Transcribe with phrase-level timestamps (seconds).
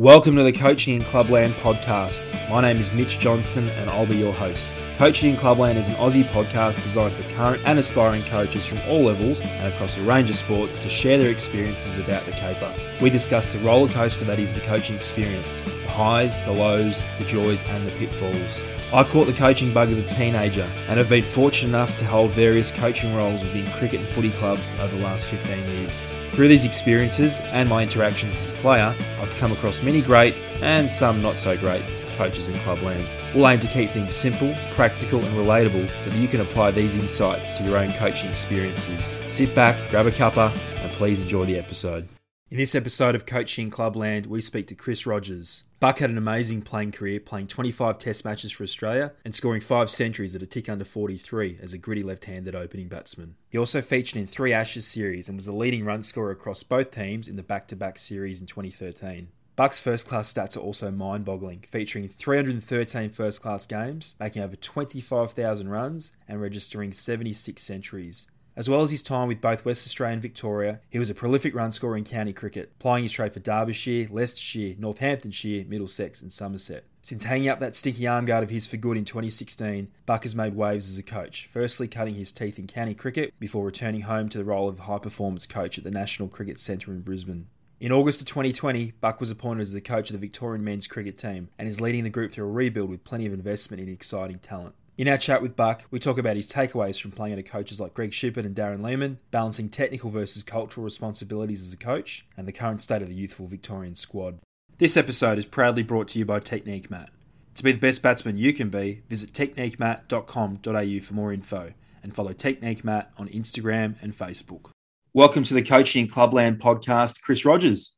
[0.00, 2.22] Welcome to the Coaching in Clubland podcast.
[2.48, 4.72] My name is Mitch Johnston and I'll be your host.
[4.96, 9.02] Coaching in Clubland is an Aussie podcast designed for current and aspiring coaches from all
[9.02, 12.74] levels and across a range of sports to share their experiences about the caper.
[13.02, 17.26] We discuss the roller coaster that is the coaching experience, the highs, the lows, the
[17.26, 18.58] joys, and the pitfalls.
[18.94, 22.30] I caught the coaching bug as a teenager and have been fortunate enough to hold
[22.30, 26.02] various coaching roles within cricket and footy clubs over the last 15 years.
[26.32, 30.90] Through these experiences and my interactions as a player, I've come across many great and
[30.90, 33.06] some not so great coaches in clubland.
[33.34, 36.96] We'll aim to keep things simple, practical, and relatable so that you can apply these
[36.96, 39.16] insights to your own coaching experiences.
[39.26, 42.08] Sit back, grab a cuppa, and please enjoy the episode.
[42.50, 45.64] In this episode of Coaching Clubland, we speak to Chris Rogers.
[45.80, 49.88] Buck had an amazing playing career, playing 25 Test matches for Australia and scoring five
[49.88, 53.36] centuries at a tick under 43 as a gritty left handed opening batsman.
[53.48, 56.90] He also featured in three Ashes series and was the leading run scorer across both
[56.90, 59.28] teams in the back to back series in 2013.
[59.56, 64.56] Buck's first class stats are also mind boggling, featuring 313 first class games, making over
[64.56, 68.26] 25,000 runs, and registering 76 centuries.
[68.56, 71.54] As well as his time with both West Australia and Victoria, he was a prolific
[71.54, 76.84] run scorer in county cricket, plying his trade for Derbyshire, Leicestershire, Northamptonshire, Middlesex, and Somerset.
[77.02, 80.34] Since hanging up that stinky arm guard of his for good in 2016, Buck has
[80.34, 84.28] made waves as a coach, firstly cutting his teeth in county cricket before returning home
[84.28, 87.46] to the role of high performance coach at the National Cricket Centre in Brisbane.
[87.80, 91.16] In August of 2020, Buck was appointed as the coach of the Victorian men's cricket
[91.16, 94.38] team and is leading the group through a rebuild with plenty of investment in exciting
[94.38, 94.74] talent.
[95.00, 97.94] In our chat with Buck, we talk about his takeaways from playing under coaches like
[97.94, 102.52] Greg Shipperd and Darren Lehmann, balancing technical versus cultural responsibilities as a coach, and the
[102.52, 104.40] current state of the youthful Victorian squad.
[104.76, 107.08] This episode is proudly brought to you by Technique Mat.
[107.54, 111.72] To be the best batsman you can be, visit techniquemat.com.au for more info
[112.02, 114.68] and follow Technique Mat on Instagram and Facebook.
[115.14, 117.94] Welcome to the Coaching Clubland podcast, Chris Rogers.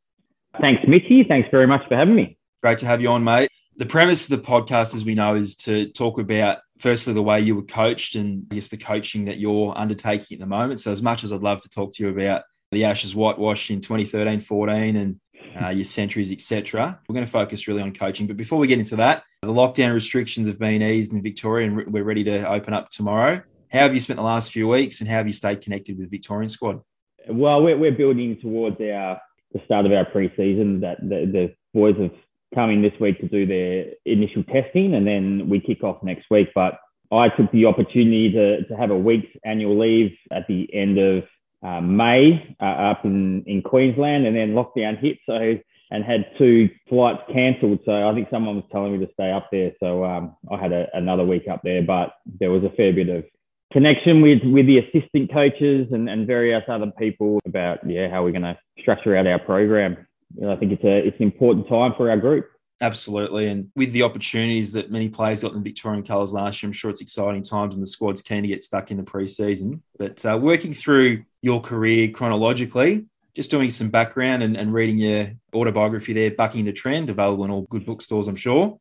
[0.60, 1.24] Thanks, Mitchy.
[1.24, 2.38] Thanks very much for having me.
[2.62, 3.48] Great to have you on, mate.
[3.76, 7.40] The premise of the podcast, as we know, is to talk about firstly the way
[7.40, 10.80] you were coached and I guess the coaching that you're undertaking at the moment.
[10.80, 13.80] So as much as I'd love to talk to you about the Ashes whitewash in
[13.80, 15.20] 2013, 14 and
[15.62, 16.98] uh, your centuries, etc.
[17.08, 18.26] We're going to focus really on coaching.
[18.26, 21.92] But before we get into that, the lockdown restrictions have been eased in Victoria and
[21.92, 23.42] we're ready to open up tomorrow.
[23.70, 26.10] How have you spent the last few weeks and how have you stayed connected with
[26.10, 26.80] the Victorian squad?
[27.28, 29.20] Well, we're, we're building towards our
[29.52, 32.12] the start of our pre-season that the, the boys have
[32.54, 36.48] coming this week to do their initial testing, and then we kick off next week.
[36.54, 36.78] But
[37.10, 41.24] I took the opportunity to, to have a week's annual leave at the end of
[41.62, 45.18] uh, May uh, up in, in Queensland, and then lockdown hit.
[45.26, 45.58] So
[45.92, 47.80] and had two flights cancelled.
[47.84, 49.72] So I think someone was telling me to stay up there.
[49.78, 53.10] So um, I had a, another week up there, but there was a fair bit
[53.10, 53.24] of
[53.72, 58.32] connection with with the assistant coaches and, and various other people about yeah how we're
[58.32, 59.96] going to structure out our program
[60.36, 62.46] you know, I think it's a it's an important time for our group.
[62.80, 63.46] Absolutely.
[63.46, 66.72] And with the opportunities that many players got in the Victorian colours last year, I'm
[66.72, 69.84] sure it's exciting times and the squad's keen to get stuck in the pre-season.
[69.98, 75.32] But uh, working through your career chronologically, just doing some background and, and, reading your
[75.54, 78.78] autobiography there, Bucking the Trend, available in all good bookstores, I'm sure.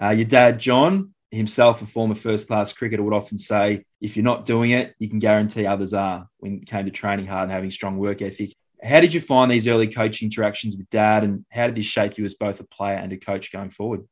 [0.00, 4.24] Uh, your dad, John, himself a former first class cricketer, would often say, if you're
[4.24, 7.52] not doing it, you can guarantee others are when it came to training hard and
[7.52, 8.54] having strong work ethic.
[8.82, 12.18] How did you find these early coaching interactions with dad, and how did this shape
[12.18, 14.06] you as both a player and a coach going forward?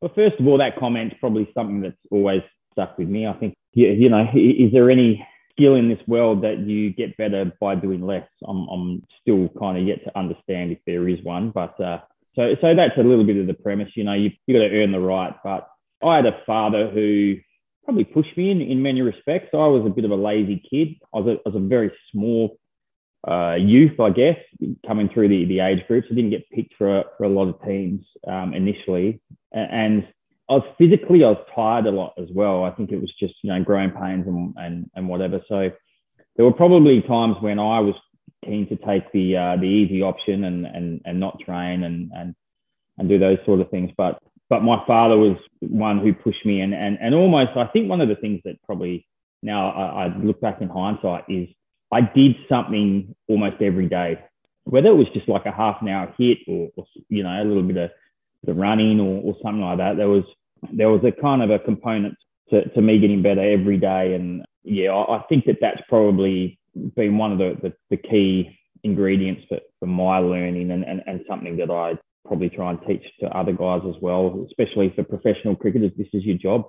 [0.00, 2.42] Well, first of all, that comment's probably something that's always
[2.72, 3.26] stuck with me.
[3.26, 7.52] I think, you know, is there any skill in this world that you get better
[7.60, 8.28] by doing less?
[8.46, 12.00] I'm, I'm still kind of yet to understand if there is one, but uh,
[12.34, 13.90] so so that's a little bit of the premise.
[13.94, 15.34] You know, you you got to earn the right.
[15.44, 15.68] But
[16.02, 17.36] I had a father who
[17.84, 19.50] probably pushed me in in many respects.
[19.52, 20.96] I was a bit of a lazy kid.
[21.14, 22.58] I was a, I was a very small
[23.28, 24.36] uh, youth, I guess,
[24.86, 26.08] coming through the, the age groups.
[26.10, 29.20] I didn't get picked for, for a lot of teams um, initially.
[29.52, 30.08] And
[30.48, 32.64] I was physically, I was tired a lot as well.
[32.64, 35.40] I think it was just, you know, growing pains and, and, and whatever.
[35.48, 35.70] So
[36.36, 37.94] there were probably times when I was
[38.44, 42.34] keen to take the, uh, the easy option and, and, and not train and, and,
[42.98, 43.92] and do those sort of things.
[43.96, 44.18] But,
[44.50, 48.00] but my father was one who pushed me and, and, and almost, I think one
[48.00, 49.06] of the things that probably
[49.42, 51.48] now I, I look back in hindsight is
[51.92, 54.18] I did something almost every day,
[54.64, 57.44] whether it was just like a half an hour hit or, or you know a
[57.44, 57.90] little bit of
[58.44, 59.96] the running or, or something like that.
[59.96, 60.24] There was
[60.72, 62.16] there was a kind of a component
[62.50, 66.58] to, to me getting better every day, and yeah, I, I think that that's probably
[66.96, 71.20] been one of the, the, the key ingredients for, for my learning and, and, and
[71.28, 75.56] something that I probably try and teach to other guys as well, especially for professional
[75.56, 75.92] cricketers.
[75.96, 76.64] This is your job.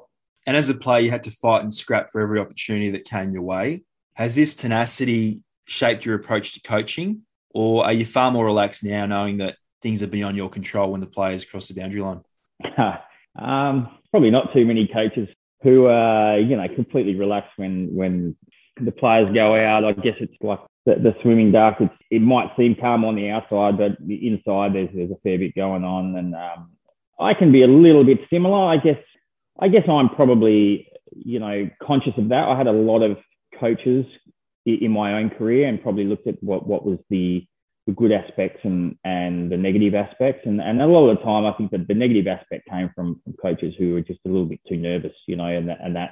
[0.46, 3.32] And as a player, you had to fight and scrap for every opportunity that came
[3.32, 3.84] your way.
[4.16, 9.06] Has this tenacity shaped your approach to coaching, or are you far more relaxed now,
[9.06, 12.22] knowing that things are beyond your control when the players cross the boundary line?
[13.40, 15.28] um, probably not too many coaches
[15.64, 18.36] who are, you know, completely relaxed when when
[18.80, 19.84] the players go out.
[19.84, 21.78] I guess it's like the, the swimming duck.
[21.80, 25.56] It's, it might seem calm on the outside, but inside there's there's a fair bit
[25.56, 26.72] going on, and um,
[27.20, 28.68] I can be a little bit similar.
[28.68, 29.00] I guess
[29.60, 32.48] I guess I'm probably you know conscious of that.
[32.48, 33.18] I had a lot of
[33.60, 34.06] coaches
[34.66, 37.46] in my own career and probably looked at what what was the
[37.86, 40.42] the good aspects and and the negative aspects.
[40.46, 43.22] And and a lot of the time I think that the negative aspect came from,
[43.24, 45.96] from coaches who were just a little bit too nervous you know and that and
[45.96, 46.12] that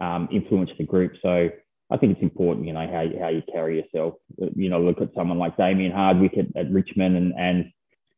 [0.00, 1.12] um, influenced the group.
[1.22, 1.48] So
[1.90, 4.14] I think it's important you know how you, how you carry yourself.
[4.36, 7.72] You know look at someone like Damien Hardwick at, at Richmond and and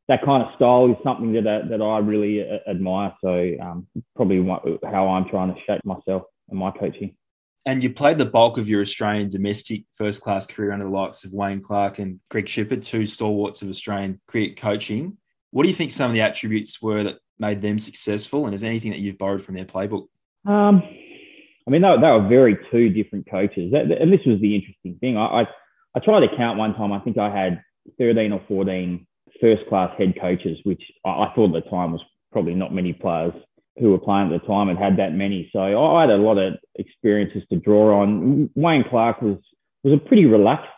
[0.08, 3.14] that kind of style is something that uh, that I really uh, admire.
[3.22, 4.42] So um, probably
[4.84, 7.14] how I'm trying to shape myself and my coaching
[7.68, 11.22] and you played the bulk of your Australian domestic first class career under the likes
[11.24, 15.18] of Wayne Clark and Greg Shipperd, two stalwarts of Australian cricket coaching.
[15.50, 18.46] What do you think some of the attributes were that made them successful?
[18.46, 20.06] And is anything that you've borrowed from their playbook?
[20.46, 20.82] Um,
[21.66, 23.74] I mean, they, they were very two different coaches.
[23.74, 25.18] and this was the interesting thing.
[25.18, 25.48] I, I,
[25.94, 26.90] I tried to count one time.
[26.90, 27.62] I think I had
[27.98, 29.06] 13 or 14
[29.42, 32.00] first class head coaches, which I, I thought at the time was
[32.32, 33.34] probably not many players
[33.80, 35.48] who were playing at the time had had that many.
[35.52, 38.50] So I had a lot of experiences to draw on.
[38.54, 39.38] Wayne Clark was
[39.84, 40.68] was a pretty relaxed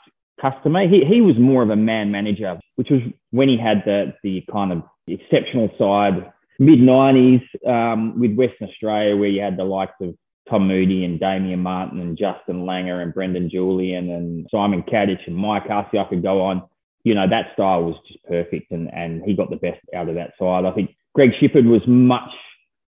[0.41, 0.88] customer.
[0.88, 3.00] He he was more of a man manager, which was
[3.31, 6.32] when he had the the kind of exceptional side.
[6.58, 10.14] Mid nineties um, with Western Australia, where you had the likes of
[10.50, 15.37] Tom Moody and Damien Martyn and Justin Langer and Brendan Julian and Simon Katich and
[15.37, 15.99] Mike Hussey.
[15.99, 16.62] I could go on.
[17.02, 20.17] You know, that style was just perfect and, and he got the best out of
[20.17, 20.67] that side.
[20.67, 22.29] I think Greg Shipperd was much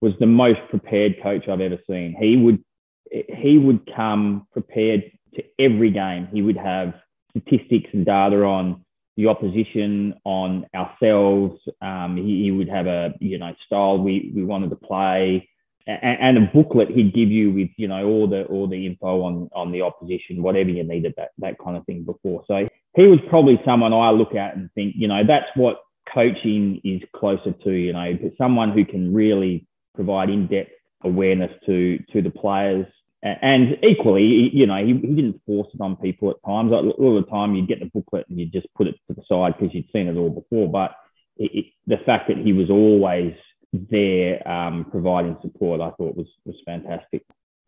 [0.01, 2.15] was the most prepared coach I've ever seen.
[2.19, 2.63] He would
[3.11, 5.03] he would come prepared
[5.35, 6.27] to every game.
[6.31, 6.93] He would have
[7.31, 8.83] statistics and data on
[9.15, 11.59] the opposition, on ourselves.
[11.81, 15.49] Um, he, he, would have a you know style we we wanted to play,
[15.87, 19.23] and, and, a booklet he'd give you with you know all the all the info
[19.23, 22.43] on on the opposition, whatever you needed that that kind of thing before.
[22.47, 25.79] So he was probably someone I look at and think you know that's what
[26.13, 27.71] coaching is closer to.
[27.71, 29.67] You know, someone who can really
[29.97, 30.71] provide in-depth
[31.03, 32.87] awareness to to the players.
[33.23, 36.71] And equally, you know, he, he didn't force it on people at times.
[36.71, 39.55] All the time, you'd get the booklet and you'd just put it to the side
[39.57, 40.67] because you'd seen it all before.
[40.71, 40.91] But
[41.35, 43.33] it, it, the fact that he was always
[43.73, 47.23] there um, providing support, I thought was was fantastic.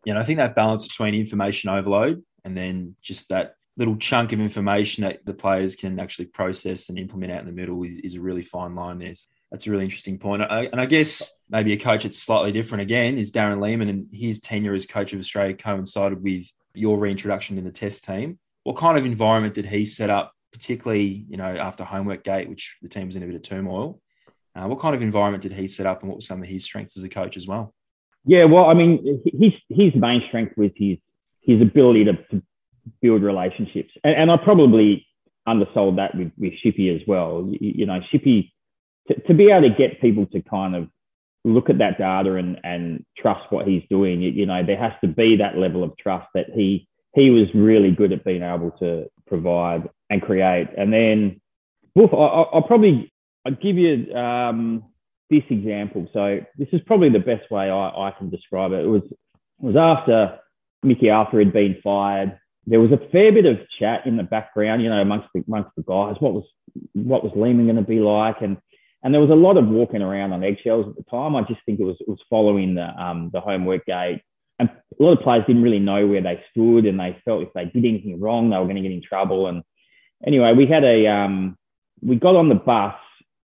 [0.06, 4.40] Know, I think that balance between information overload and then just that little chunk of
[4.40, 8.14] information that the players can actually process and implement out in the middle is, is
[8.14, 9.14] a really fine line there
[9.50, 10.42] that's a really interesting point.
[10.42, 14.06] I, and I guess maybe a coach that's slightly different again is Darren Lehmann, and
[14.12, 18.38] his tenure as coach of Australia coincided with your reintroduction in the Test team.
[18.62, 22.76] What kind of environment did he set up, particularly you know after homework gate, which
[22.82, 24.00] the team was in a bit of turmoil?
[24.54, 26.64] Uh, what kind of environment did he set up, and what were some of his
[26.64, 27.74] strengths as a coach as well?
[28.24, 30.98] Yeah, well, I mean, his his main strength was his
[31.40, 32.42] his ability to, to
[33.00, 35.06] build relationships, and, and, I probably
[35.46, 37.48] undersold that with with Shippy as well.
[37.50, 38.52] You, you know, Shippy
[39.10, 40.88] to, to be able to get people to kind of
[41.44, 44.92] look at that data and, and trust what he's doing, you, you know, there has
[45.02, 48.70] to be that level of trust that he he was really good at being able
[48.78, 50.68] to provide and create.
[50.78, 51.40] And then,
[51.96, 53.12] Boof, I, will probably
[53.44, 54.84] I'll give you um,
[55.28, 56.08] this example.
[56.12, 58.84] So this is probably the best way I, I can describe it.
[58.84, 59.18] It was it
[59.58, 60.38] was after
[60.82, 62.38] Mickey Arthur had been fired.
[62.66, 65.70] There was a fair bit of chat in the background, you know, amongst the, amongst
[65.76, 66.16] the guys.
[66.20, 66.44] What was
[66.92, 68.36] what was Lehmann going to be like?
[68.42, 68.58] And
[69.02, 71.34] and there was a lot of walking around on eggshells at the time.
[71.34, 74.22] I just think it was it was following the um, the homework gate,
[74.58, 77.52] and a lot of players didn't really know where they stood, and they felt if
[77.54, 79.46] they did anything wrong, they were going to get in trouble.
[79.46, 79.62] And
[80.26, 81.56] anyway, we had a um,
[82.02, 82.94] we got on the bus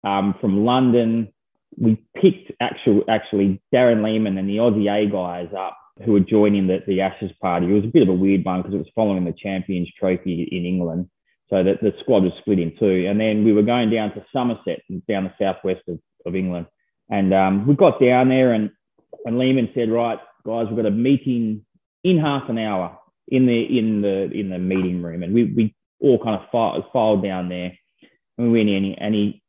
[0.04, 1.34] um, from London.
[1.78, 6.68] We picked actual actually Darren Lehmann and the Aussie A guys up who were joining
[6.68, 7.68] the, the Ashes party.
[7.68, 10.44] It was a bit of a weird one because it was following the Champions Trophy
[10.44, 11.10] in England.
[11.50, 13.08] So that the squad was split in two.
[13.10, 16.68] And then we were going down to Somerset, down the southwest of, of England.
[17.10, 18.70] And um, we got down there, and,
[19.26, 21.66] and Lehmann said, Right, guys, we've got a meeting
[22.04, 25.24] in half an hour in the in the in the meeting room.
[25.24, 27.74] And we, we all kind of filed, filed down there.
[28.38, 29.42] And we went in, and he,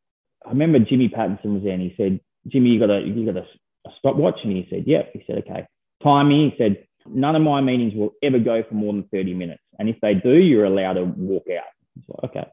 [0.44, 3.36] I remember Jimmy Pattinson was there, and he said, Jimmy, you got a you got
[3.36, 3.46] a,
[3.86, 4.40] a stopwatch?
[4.42, 5.10] And he said, Yep.
[5.12, 5.66] He said, Okay.
[6.02, 6.50] Time me.
[6.50, 9.62] He said, None of my meetings will ever go for more than 30 minutes.
[9.78, 11.64] And if they do, you're allowed to walk out
[12.24, 12.46] okay.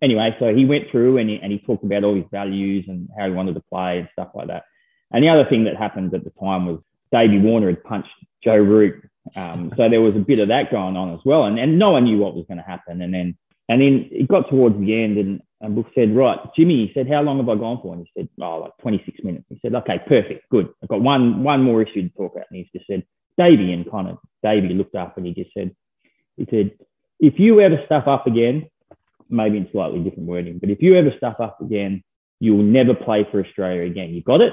[0.00, 3.08] Anyway, so he went through and he, and he talked about all his values and
[3.18, 4.64] how he wanted to play and stuff like that.
[5.12, 8.08] And the other thing that happened at the time was Davey Warner had punched
[8.42, 9.08] Joe Root.
[9.36, 11.44] Um, so there was a bit of that going on as well.
[11.44, 13.02] And, and no one knew what was going to happen.
[13.02, 13.36] And then
[13.68, 17.08] and then it got towards the end and, And Boof said, right, Jimmy, he said,
[17.08, 17.94] how long have I gone for?
[17.94, 19.44] And he said, oh, like 26 minutes.
[19.48, 20.68] He said, okay, perfect, good.
[20.82, 22.46] I've got one, one more issue to talk about.
[22.50, 23.04] And he just said,
[23.38, 25.74] Davey, and kind of Davey looked up and he just said,
[26.36, 26.72] he said,
[27.20, 28.68] if you ever stuff up again,
[29.32, 32.02] maybe in slightly different wording, but if you ever stuff up again,
[32.40, 34.10] you will never play for Australia again.
[34.10, 34.52] You got it?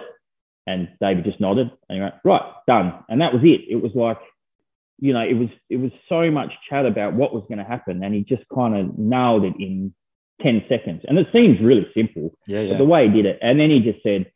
[0.68, 3.04] And David just nodded and he went, right, done.
[3.10, 3.62] And that was it.
[3.68, 4.20] It was like,
[5.00, 8.04] you know, it was it was so much chat about what was going to happen,
[8.04, 9.94] and he just kind of nailed it in
[10.42, 11.02] 10 seconds.
[11.08, 12.72] And it seems really simple, Yeah, yeah.
[12.74, 13.40] but the way he did it.
[13.42, 14.32] And then he just said,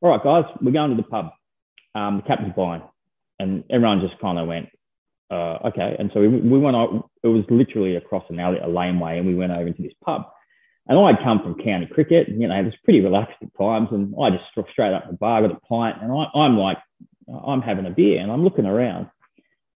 [0.00, 1.30] All right, guys, we're going to the pub.
[1.94, 2.82] Um, the captain's buying.
[3.38, 4.68] And everyone just kind of went,
[5.30, 5.94] uh, okay.
[5.98, 9.26] And so we, we went out, it was literally across an alley, a laneway, and
[9.26, 10.22] we went over into this pub.
[10.86, 13.88] And I'd come from county cricket, and, you know, it was pretty relaxed at times.
[13.92, 16.78] And I just straight up the bar, got a pint, and I, I'm like,
[17.46, 19.08] I'm having a beer, and I'm looking around,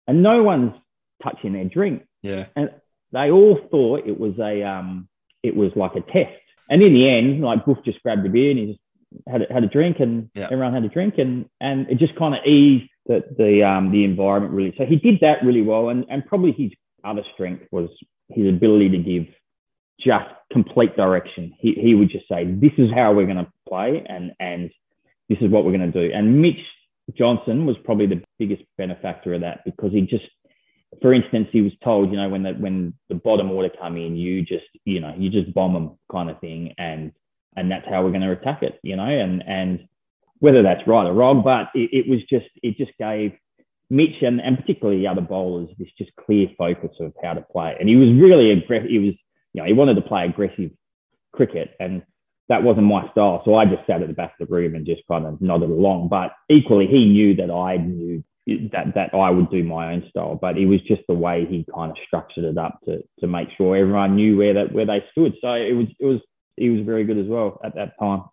[0.06, 0.74] and no one's
[1.22, 2.46] touching their drink yeah.
[2.56, 2.70] And
[3.12, 5.08] they all thought it was a um,
[5.42, 6.36] it was like a test.
[6.68, 8.80] And in the end, like Boof just grabbed a beer and he just
[9.26, 10.48] had a, had a drink, and Yeah.
[10.50, 14.04] everyone had a drink, and and it just kind of eased the the um, the
[14.04, 14.74] environment really.
[14.76, 16.72] So he did that really well, and and probably his
[17.04, 17.88] other strength was
[18.28, 19.26] his ability to give
[20.00, 21.54] just complete direction.
[21.58, 24.70] He he would just say, "This is how we're going to play, and and
[25.28, 26.60] this is what we're going to do." And Mitch
[27.16, 30.24] Johnson was probably the biggest benefactor of that because he just
[31.02, 34.16] for instance, he was told, you know, when the when the bottom order come in,
[34.16, 37.12] you just, you know, you just bomb them kind of thing, and
[37.56, 39.86] and that's how we're going to attack it, you know, and and
[40.38, 43.32] whether that's right or wrong, but it, it was just it just gave
[43.90, 47.76] Mitch and, and particularly the other bowlers this just clear focus of how to play,
[47.78, 48.90] and he was really aggressive.
[48.90, 49.14] He was,
[49.54, 50.70] you know, he wanted to play aggressive
[51.32, 52.02] cricket, and
[52.48, 53.42] that wasn't my style.
[53.44, 55.70] So I just sat at the back of the room and just kind of nodded
[55.70, 56.08] along.
[56.08, 58.24] But equally, he knew that I knew
[58.72, 60.38] that that I would do my own style.
[60.40, 63.48] But it was just the way he kind of structured it up to to make
[63.56, 65.34] sure everyone knew where that where they stood.
[65.40, 66.20] So it was it was
[66.56, 68.24] he was very good as well at that time.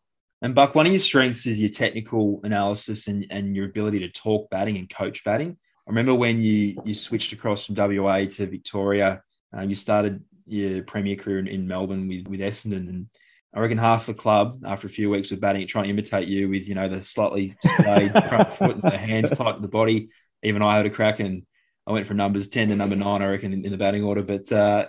[0.41, 4.09] And Buck, one of your strengths is your technical analysis and, and your ability to
[4.09, 5.57] talk batting and coach batting.
[5.87, 9.21] I remember when you you switched across from WA to Victoria,
[9.55, 13.07] uh, you started your premier career in, in Melbourne with with Essendon, and
[13.53, 16.49] I reckon half the club after a few weeks of batting trying to imitate you
[16.49, 20.09] with you know the slightly splayed front foot and the hands tight to the body.
[20.43, 21.43] Even I had a crack and
[21.87, 24.23] I went from numbers ten to number nine, I reckon, in, in the batting order.
[24.23, 24.87] But uh,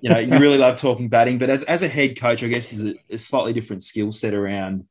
[0.00, 1.38] you know, you really love talking batting.
[1.38, 4.34] But as as a head coach, I guess is a, a slightly different skill set
[4.34, 4.84] around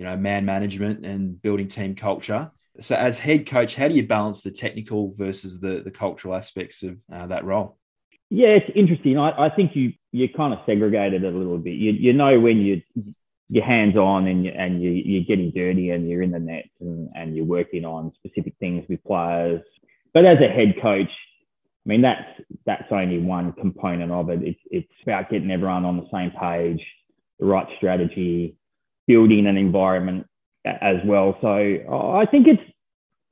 [0.00, 2.50] you know man management and building team culture.
[2.80, 6.82] So, as head coach, how do you balance the technical versus the the cultural aspects
[6.82, 7.76] of uh, that role?
[8.30, 9.18] Yeah, it's interesting.
[9.18, 11.74] I, I think you you kind of segregated it a little bit.
[11.74, 12.80] You you know when you
[13.50, 16.64] you're hands on and you, and you you're getting dirty and you're in the net
[16.80, 19.60] and, and you're working on specific things with players.
[20.14, 21.10] But as a head coach,
[21.84, 22.24] I mean that's
[22.66, 24.40] that's only one component of it.
[24.42, 26.84] It's it's about getting everyone on the same page,
[27.38, 28.56] the right strategy,
[29.06, 30.26] building an environment
[30.64, 31.36] as well.
[31.40, 32.62] So I think it's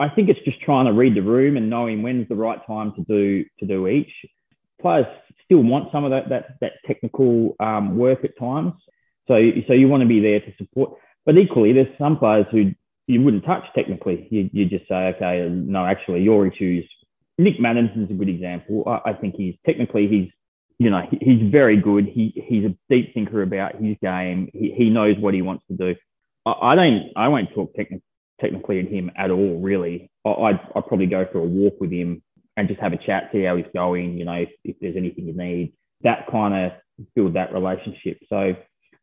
[0.00, 2.92] I think it's just trying to read the room and knowing when's the right time
[2.94, 4.12] to do to do each
[4.80, 5.06] players
[5.44, 8.72] still want some of that that, that technical um, work at times.
[9.26, 9.34] So
[9.66, 10.98] so you want to be there to support.
[11.26, 12.72] But equally, there's some players who
[13.06, 14.28] you wouldn't touch technically.
[14.30, 16.88] You, you just say, okay, no, actually, your issues.
[17.38, 18.84] Nick Maddinson's a good example.
[18.86, 20.28] I, I think he's technically he's
[20.78, 22.06] you know he, he's very good.
[22.06, 24.50] He he's a deep thinker about his game.
[24.52, 25.94] He, he knows what he wants to do.
[26.44, 28.02] I, I don't I won't talk techni-
[28.40, 29.60] technically at him at all.
[29.60, 32.22] Really, I, I'd, I'd probably go for a walk with him
[32.56, 35.28] and just have a chat, see how he's going, you know, if, if there's anything
[35.28, 36.72] you need, that kind of
[37.14, 38.18] build that relationship.
[38.28, 38.56] So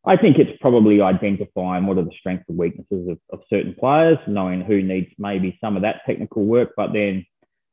[0.04, 4.18] I think it's probably identifying what are the strengths and weaknesses of, of certain players,
[4.28, 7.24] knowing who needs maybe some of that technical work, but then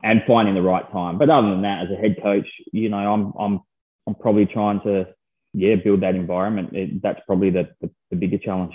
[0.04, 1.18] and finding the right time.
[1.18, 3.60] But other than that, as a head coach, you know, I'm I'm
[4.06, 5.08] I'm probably trying to
[5.54, 6.76] yeah build that environment.
[6.76, 8.74] It, that's probably the, the the bigger challenge.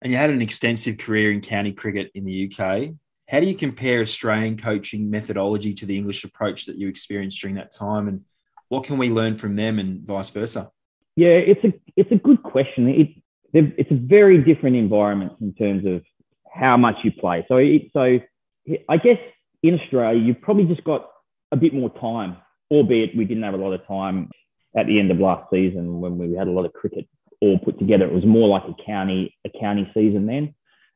[0.00, 2.94] And you had an extensive career in county cricket in the UK.
[3.28, 7.56] How do you compare Australian coaching methodology to the English approach that you experienced during
[7.56, 8.22] that time, and
[8.68, 10.70] what can we learn from them, and vice versa?
[11.16, 12.88] Yeah, it's a it's a good question.
[12.88, 13.08] It
[13.54, 16.02] it's a very different environment in terms of
[16.50, 17.44] how much you play.
[17.48, 18.20] So it, so
[18.88, 19.18] I guess
[19.62, 21.08] in Australia you've probably just got
[21.52, 22.36] a bit more time,
[22.70, 24.30] albeit we didn't have a lot of time
[24.76, 27.06] at the end of last season when we had a lot of cricket
[27.40, 28.06] all put together.
[28.06, 30.54] It was more like a county a county season then,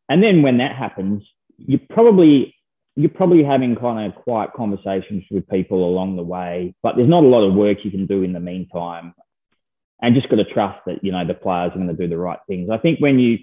[0.08, 1.22] and then when that happens,
[1.58, 2.54] you probably
[2.96, 7.24] you're probably having kind of quiet conversations with people along the way, but there's not
[7.24, 9.14] a lot of work you can do in the meantime
[10.00, 12.16] and just got to trust that you know the players are going to do the
[12.16, 12.70] right things.
[12.70, 13.38] I think when you,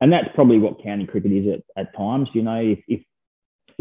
[0.00, 2.28] and that's probably what county cricket is at, at times.
[2.34, 3.00] You know, if, if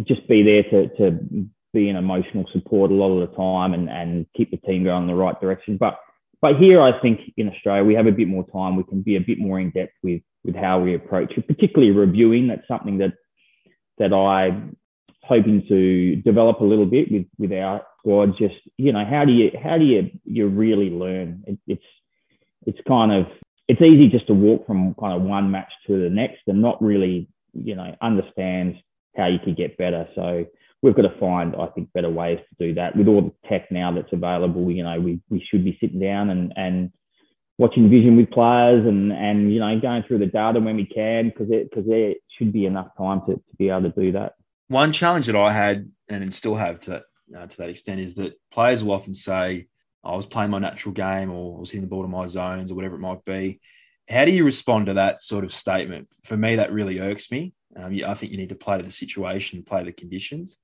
[0.01, 3.89] just be there to to be an emotional support a lot of the time and
[3.89, 5.77] and keep the team going in the right direction.
[5.77, 5.99] But
[6.41, 8.75] but here, I think in Australia, we have a bit more time.
[8.75, 11.91] We can be a bit more in depth with with how we approach it, particularly
[11.91, 12.47] reviewing.
[12.47, 13.13] That's something that
[13.97, 14.75] that I'm
[15.23, 18.37] hoping to develop a little bit with with our squad.
[18.37, 21.43] Just you know, how do you how do you you really learn?
[21.47, 21.85] It, it's
[22.65, 23.27] it's kind of
[23.67, 26.81] it's easy just to walk from kind of one match to the next and not
[26.81, 28.75] really you know understand
[29.15, 30.07] how you could get better.
[30.15, 30.45] So
[30.81, 32.95] we've got to find, I think, better ways to do that.
[32.95, 36.29] With all the tech now that's available, you know, we, we should be sitting down
[36.29, 36.91] and, and
[37.57, 41.29] watching vision with players and, and, you know, going through the data when we can,
[41.29, 44.33] because because there should be enough time to, to be able to do that.
[44.67, 47.03] One challenge that I had and still have to
[47.37, 49.67] uh, to that extent is that players will often say,
[50.03, 52.71] I was playing my natural game or I was hitting the ball to my zones
[52.71, 53.61] or whatever it might be.
[54.09, 56.09] How do you respond to that sort of statement?
[56.23, 57.53] For me, that really irks me.
[57.75, 60.57] Um, I think you need to play to the situation, play the conditions.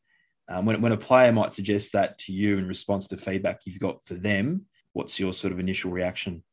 [0.47, 3.79] Um, when, when a player might suggest that to you in response to feedback you've
[3.79, 6.43] got for them, what's your sort of initial reaction?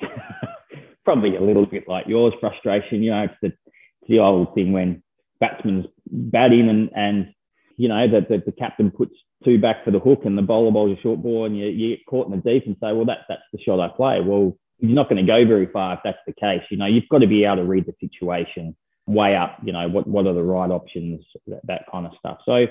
[1.04, 3.02] Probably a little bit like yours, frustration.
[3.02, 5.02] You know, it's the, it's the old thing when
[5.40, 7.34] batsman's batting and, and
[7.76, 9.14] you know, that the, the, captain puts
[9.44, 11.96] two back for the hook and the bowler bowls a short ball and you, you
[11.96, 14.20] get caught in the deep and say, well, that, that's the shot I play.
[14.20, 16.62] Well, you're not going to go very far if that's the case.
[16.70, 18.76] You know, you've got to be able to read the situation,
[19.06, 22.38] weigh up, you know, what, what are the right options, that, that kind of stuff.
[22.44, 22.66] So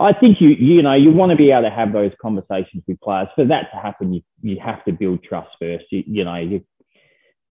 [0.00, 3.00] I think you you know you want to be able to have those conversations with
[3.00, 3.28] players.
[3.36, 5.84] For that to happen, you you have to build trust first.
[5.90, 6.64] You, you know, you,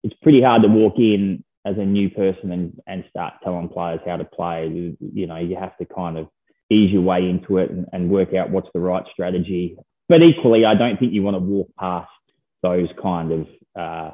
[0.03, 4.01] it's pretty hard to walk in as a new person and and start telling players
[4.05, 4.69] how to play.
[4.69, 6.29] You, you know, you have to kind of
[6.69, 9.79] ease your way into it and, and work out what's the right strategy.
[10.09, 12.11] But equally, I don't think you want to walk past
[12.63, 14.11] those kind of uh,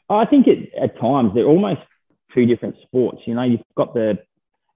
[0.08, 1.80] I think it at times they're almost
[2.34, 3.22] two different sports.
[3.26, 4.18] You know, you've got the,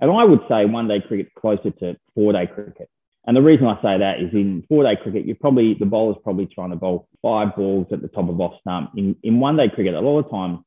[0.00, 2.88] and I would say one day cricket closer to four day cricket.
[3.26, 6.16] And the reason I say that is in four day cricket, you're probably the bowler's
[6.22, 8.92] probably trying to bowl five balls at the top of off stump.
[8.96, 10.60] In in one day cricket, a lot of times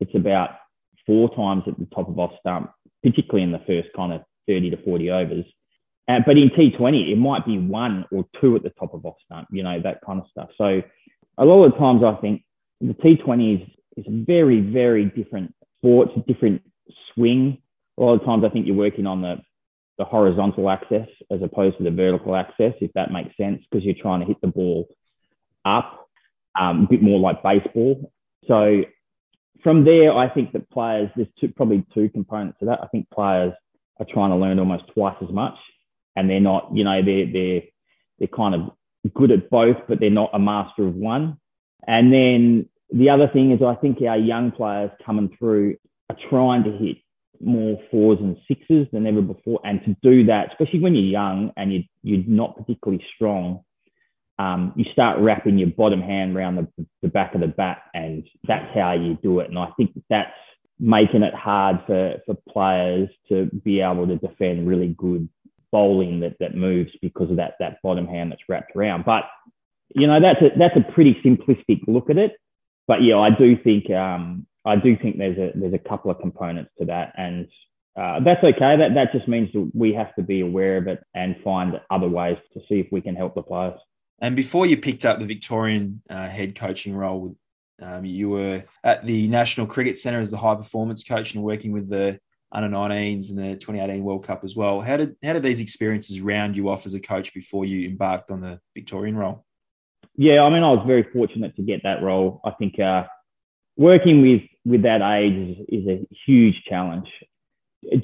[0.00, 0.50] it's about
[1.06, 2.70] four times at the top of off stump,
[3.02, 5.44] particularly in the first kind of 30 to 40 overs.
[6.06, 9.16] Uh, but in T20, it might be one or two at the top of off
[9.24, 10.50] stump, you know, that kind of stuff.
[10.58, 10.82] So
[11.38, 12.42] a lot of times I think
[12.80, 16.62] the T20 is, is a very, very different sport, different
[17.14, 17.58] swing.
[17.98, 19.36] A lot of times I think you're working on the,
[19.96, 23.94] the horizontal axis as opposed to the vertical axis, if that makes sense, because you're
[23.94, 24.88] trying to hit the ball
[25.64, 26.08] up,
[26.58, 28.12] um, a bit more like baseball.
[28.46, 28.82] So
[29.62, 32.80] from there, I think that players, there's two, probably two components to that.
[32.82, 33.54] I think players
[33.98, 35.54] are trying to learn almost twice as much
[36.16, 37.62] and they're not, you know, they're they're
[38.18, 38.70] they're kind of
[39.14, 41.38] good at both, but they're not a master of one.
[41.86, 45.76] And then the other thing is, I think our young players coming through
[46.10, 46.98] are trying to hit
[47.40, 49.60] more fours and sixes than ever before.
[49.64, 53.64] And to do that, especially when you're young and you, you're not particularly strong,
[54.38, 58.26] um, you start wrapping your bottom hand around the, the back of the bat, and
[58.48, 59.48] that's how you do it.
[59.48, 60.30] And I think that's
[60.80, 65.28] making it hard for, for players to be able to defend really good
[65.74, 69.04] bowling that, that moves because of that, that bottom hand that's wrapped around.
[69.04, 69.24] But,
[70.00, 72.32] you know, that's a, that's a pretty simplistic look at it.
[72.86, 76.20] But yeah, I do think, um, I do think there's a, there's a couple of
[76.20, 77.12] components to that.
[77.16, 77.48] And
[77.96, 78.76] uh, that's okay.
[78.76, 82.08] That, that just means that we have to be aware of it and find other
[82.08, 83.80] ways to see if we can help the players.
[84.20, 87.36] And before you picked up the Victorian uh, head coaching role,
[87.82, 91.72] um, you were at the National Cricket Centre as the high performance coach and working
[91.72, 92.20] with the
[92.54, 94.80] under 19s and the 2018 World Cup as well.
[94.80, 98.30] How did how did these experiences round you off as a coach before you embarked
[98.30, 99.44] on the Victorian role?
[100.16, 102.40] Yeah, I mean, I was very fortunate to get that role.
[102.44, 103.04] I think uh,
[103.76, 107.08] working with with that age is, is a huge challenge,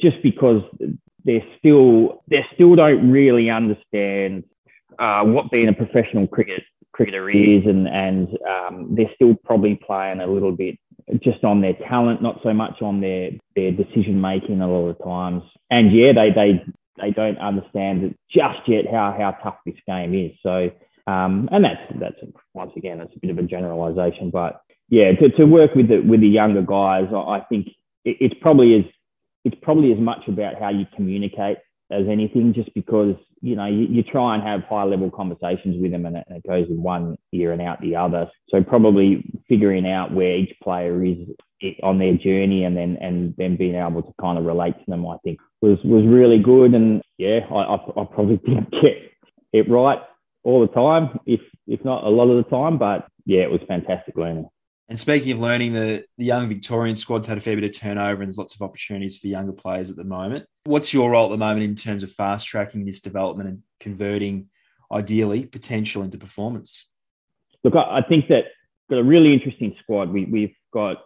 [0.00, 0.62] just because
[1.24, 4.44] they still they still don't really understand
[4.98, 10.20] uh, what being a professional cricket cricketer is, and and um, they're still probably playing
[10.20, 10.76] a little bit
[11.22, 15.04] just on their talent, not so much on their their decision making a lot of
[15.04, 15.42] times.
[15.70, 16.64] And yeah, they they
[17.00, 20.32] they don't understand just yet how how tough this game is.
[20.42, 20.70] So
[21.06, 22.16] um, and that's that's
[22.54, 26.00] once again it's a bit of a generalisation, but yeah, to, to work with the
[26.00, 27.68] with the younger guys, I think
[28.04, 28.84] it, it's probably as
[29.44, 31.58] it's probably as much about how you communicate
[31.90, 35.92] as anything, just because you know you, you try and have high level conversations with
[35.92, 38.30] them, and it, and it goes in one ear and out the other.
[38.48, 41.18] So probably figuring out where each player is
[41.82, 45.06] on their journey, and then and then being able to kind of relate to them,
[45.06, 46.74] I think was was really good.
[46.74, 49.10] And yeah, I, I, I probably didn't get
[49.52, 49.98] it right
[50.42, 53.60] all the time, if if not a lot of the time, but yeah, it was
[53.68, 54.48] fantastic learning.
[54.90, 58.22] And speaking of learning, the, the young Victorian squad's had a fair bit of turnover
[58.22, 60.46] and there's lots of opportunities for younger players at the moment.
[60.64, 64.48] What's your role at the moment in terms of fast tracking this development and converting,
[64.90, 66.86] ideally, potential into performance?
[67.62, 68.46] Look, I think that
[68.90, 70.12] got a really interesting squad.
[70.12, 70.96] We, we've got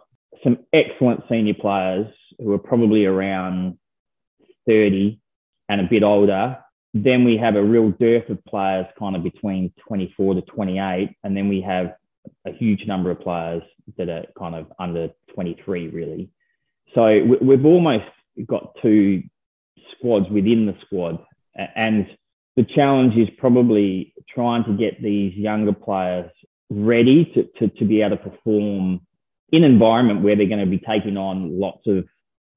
[0.43, 2.07] some excellent senior players
[2.39, 3.77] who are probably around
[4.67, 5.19] 30
[5.69, 6.57] and a bit older.
[6.95, 11.15] Then we have a real dearth of players kind of between 24 to 28.
[11.23, 11.93] And then we have
[12.45, 13.63] a huge number of players
[13.97, 16.29] that are kind of under 23, really.
[16.93, 18.05] So we've almost
[18.47, 19.23] got two
[19.97, 21.19] squads within the squad.
[21.75, 22.07] And
[22.55, 26.31] the challenge is probably trying to get these younger players
[26.69, 29.01] ready to, to, to be able to perform
[29.51, 32.05] in an environment where they're going to be taking on lots of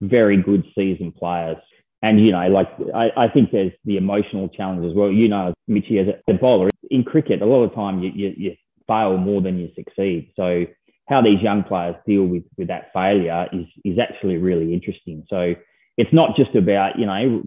[0.00, 1.56] very good seasoned players.
[2.00, 5.10] And, you know, like I, I think there's the emotional challenge as well.
[5.10, 8.56] You know, Mitchy, as a bowler, in cricket, a lot of time you, you, you
[8.88, 10.32] fail more than you succeed.
[10.34, 10.64] So
[11.08, 15.24] how these young players deal with with that failure is is actually really interesting.
[15.28, 15.54] So
[15.96, 17.42] it's not just about you know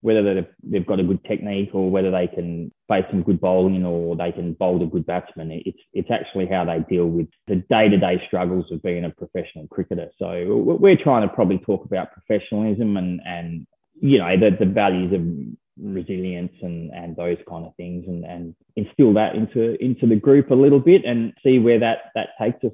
[0.00, 4.14] whether they've, got a good technique or whether they can face some good bowling or
[4.14, 5.50] they can bowl a good batsman.
[5.50, 9.10] It's it's actually how they deal with the day to day struggles of being a
[9.10, 10.08] professional cricketer.
[10.18, 13.66] So we're trying to probably talk about professionalism and and
[14.00, 15.20] you know the, the values of
[15.80, 20.50] resilience and and those kind of things and and instill that into into the group
[20.50, 22.72] a little bit and see where that that takes us.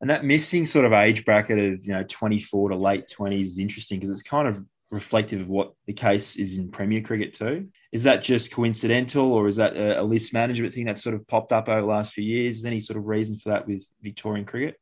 [0.00, 3.58] And that missing sort of age bracket of you know 24 to late 20s is
[3.58, 7.68] interesting because it's kind of reflective of what the case is in premier cricket too.
[7.92, 11.26] Is that just coincidental or is that a, a list management thing that's sort of
[11.28, 12.56] popped up over the last few years?
[12.56, 14.76] Is there any sort of reason for that with victorian cricket?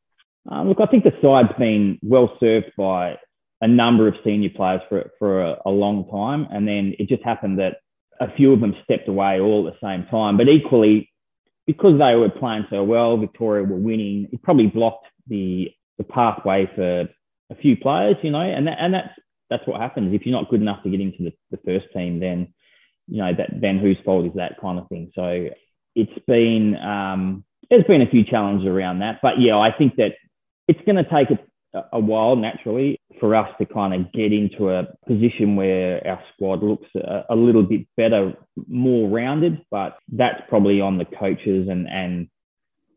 [0.49, 3.15] Um, look i think the side's been well served by
[3.61, 6.47] a number of senior players for, for a, a, long time.
[6.51, 7.77] And then it just happened that
[8.19, 10.35] a few of them stepped away all at the same time.
[10.37, 11.11] But equally,
[11.67, 16.69] because they were playing so well, Victoria were winning, it probably blocked the, the pathway
[16.75, 17.07] for
[17.51, 19.09] a few players, you know, and, that, and that's,
[19.49, 20.13] that's what happens.
[20.13, 22.53] If you're not good enough to get into the, the first team, then,
[23.07, 25.11] you know, that, then whose fault is that kind of thing.
[25.13, 25.49] So
[25.95, 29.19] it's been, um, there's been a few challenges around that.
[29.21, 30.13] But yeah, I think that
[30.67, 34.71] it's going to take a, a while naturally for us to kind of get into
[34.71, 38.33] a position where our squad looks a, a, little bit better,
[38.67, 39.61] more rounded.
[39.69, 42.27] But that's probably on the coaches and and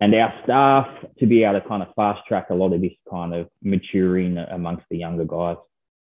[0.00, 2.94] and our staff to be able to kind of fast track a lot of this
[3.08, 5.58] kind of maturing amongst the younger guys.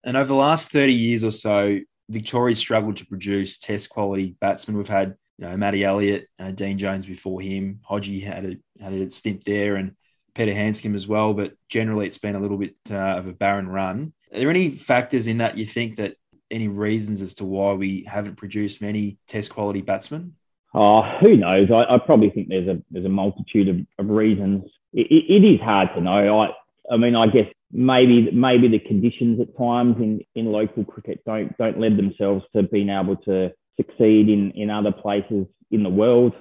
[0.04, 1.80] And over the last thirty years or so,
[2.10, 4.76] Victoria struggled to produce test quality batsmen.
[4.76, 8.92] We've had you know Matty Elliott, uh, Dean Jones before him, Hodgie had a had
[8.92, 9.96] a stint there, and
[10.34, 13.68] Peter Handscomb as well, but generally it's been a little bit uh, of a barren
[13.68, 14.12] run.
[14.32, 16.16] Are there any factors in that you think that
[16.50, 20.34] any reasons as to why we haven't produced many test quality batsmen?
[20.74, 21.70] Oh, who knows?
[21.70, 24.64] I, I probably think there's a there's a multitude of, of reasons.
[24.92, 26.40] It, it, it is hard to know.
[26.40, 26.50] I
[26.92, 31.56] I mean, I guess maybe maybe the conditions at times in, in local cricket don't
[31.58, 36.34] don't lend themselves to being able to succeed in, in other places in the world.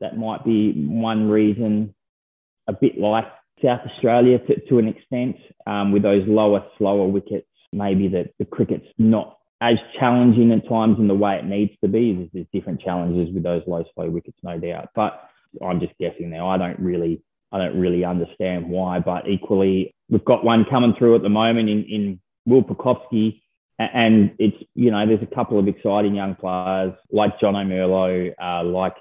[0.00, 1.94] That might be one reason
[2.66, 3.24] a bit like
[3.62, 7.46] South Australia to, to an extent, um, with those lower, slower wickets.
[7.72, 11.88] Maybe that the cricket's not as challenging at times in the way it needs to
[11.88, 12.14] be.
[12.14, 14.90] There's, there's different challenges with those low, slow wickets, no doubt.
[14.94, 15.20] But
[15.64, 16.48] I'm just guessing now.
[16.48, 19.00] I don't really, I don't really understand why.
[19.00, 23.40] But equally, we've got one coming through at the moment in, in Will Pucovski.
[23.78, 28.64] And it's, you know, there's a couple of exciting young players like Jono Merlo, uh,
[28.64, 28.94] like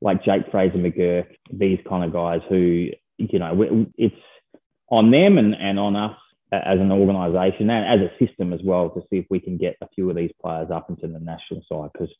[0.00, 4.14] like Jake Fraser McGurk, these kind of guys who you know, it's
[4.90, 6.16] on them and, and on us
[6.52, 9.76] as an organisation and as a system as well to see if we can get
[9.80, 12.14] a few of these players up into the national side because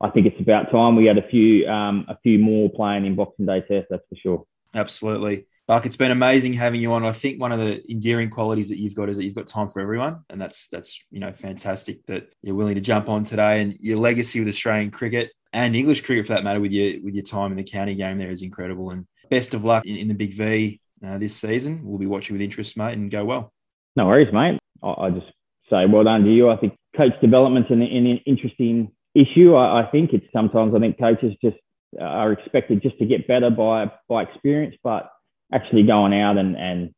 [0.00, 3.14] I think it's about time we had a few um, a few more playing in
[3.14, 3.86] Boxing Day Test.
[3.88, 4.44] That's for sure.
[4.74, 5.46] Absolutely.
[5.68, 7.04] Buck, it's been amazing having you on.
[7.04, 9.68] I think one of the endearing qualities that you've got is that you've got time
[9.68, 13.60] for everyone, and that's that's you know fantastic that you're willing to jump on today.
[13.60, 17.14] And your legacy with Australian cricket and English cricket, for that matter, with your with
[17.14, 18.90] your time in the county game there is incredible.
[18.90, 21.80] And best of luck in, in the Big V uh, this season.
[21.84, 23.52] We'll be watching with interest, mate, and go well.
[23.96, 24.58] No worries, mate.
[24.82, 25.26] I, I just
[25.70, 26.50] say well done to you.
[26.50, 29.54] I think coach development's an, an interesting issue.
[29.54, 31.56] I, I, think it's sometimes I think coaches just
[31.98, 35.10] are expected just to get better by by experience, but
[35.52, 36.94] actually going out and and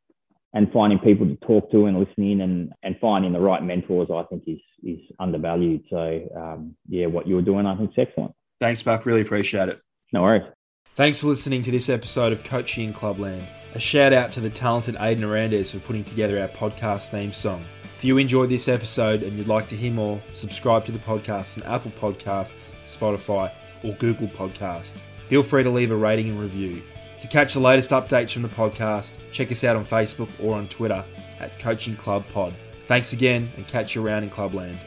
[0.55, 4.25] and finding people to talk to and listening and, and finding the right mentors, I
[4.25, 5.85] think is is undervalued.
[5.89, 8.33] So um, yeah, what you're doing, I think, is excellent.
[8.61, 9.07] Thanks, Buck.
[9.07, 9.81] Really appreciate it.
[10.13, 10.45] No worries.
[10.97, 13.49] Thanks for listening to this episode of Coaching in Clubland.
[13.75, 17.65] A shout out to the talented Aidan Arandes for putting together our podcast theme song.
[17.97, 21.57] If you enjoyed this episode and you'd like to hear more, subscribe to the podcast
[21.59, 23.51] on Apple Podcasts, Spotify,
[23.83, 24.95] or Google Podcast.
[25.27, 26.81] Feel free to leave a rating and review.
[27.23, 30.69] To catch the latest updates from the podcast, check us out on Facebook or on
[30.69, 31.05] Twitter
[31.41, 32.55] at Coaching Club Pod.
[32.87, 34.79] Thanks again and catch you around in Clubland.